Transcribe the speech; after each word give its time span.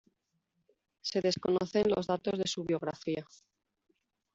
Se 1.01 1.21
desconocen 1.21 1.91
los 1.91 2.07
datos 2.07 2.39
de 2.39 2.47
su 2.47 2.63
biografía. 2.63 3.23